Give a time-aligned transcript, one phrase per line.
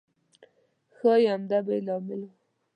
[0.95, 2.29] ښایي همدا به یې لامل و.